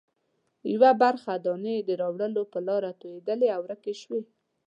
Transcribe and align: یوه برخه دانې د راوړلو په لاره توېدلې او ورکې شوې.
یوه 0.73 0.91
برخه 1.03 1.33
دانې 1.45 1.75
د 1.83 1.89
راوړلو 2.01 2.43
په 2.53 2.59
لاره 2.67 2.91
توېدلې 3.01 3.47
او 3.55 3.61
ورکې 3.65 3.93
شوې. 4.01 4.21